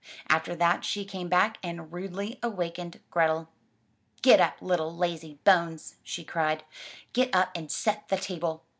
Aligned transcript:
After 0.29 0.55
that 0.55 0.83
she 0.83 1.05
came 1.05 1.29
back 1.29 1.59
and 1.61 1.93
rudely 1.93 2.39
awakened 2.41 3.01
Grethel. 3.11 3.49
"Get 4.23 4.39
up, 4.41 4.55
little 4.59 4.91
lazy 4.95 5.35
bones! 5.43 5.97
she 6.01 6.23
cried. 6.23 6.63
"Get 7.13 7.35
up 7.35 7.51
and 7.55 7.71
set 7.71 8.07
the 8.07 8.17
table. 8.17 8.63